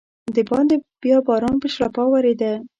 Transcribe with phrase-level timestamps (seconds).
[0.35, 2.51] دباندې بیا باران په شړپا ورېده.